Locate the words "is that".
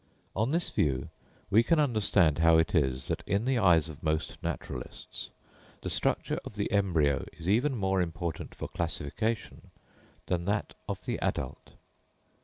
2.73-3.21